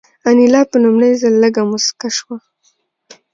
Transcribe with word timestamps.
انیلا 0.29 0.61
په 0.71 0.77
لومړي 0.83 1.11
ځل 1.21 1.33
لږه 1.43 1.63
موسکه 1.69 2.09
شوه 2.17 2.37